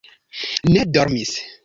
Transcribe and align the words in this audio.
ne 0.73 0.81
dormis. 0.95 1.31